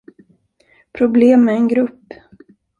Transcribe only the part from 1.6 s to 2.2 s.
grupp!